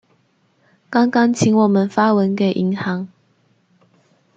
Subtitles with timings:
[0.89, 3.07] 剛剛請我們發文給銀行